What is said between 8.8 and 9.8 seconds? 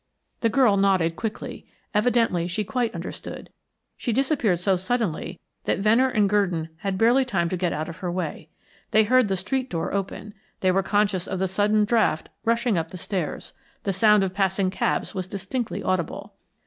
They heard the street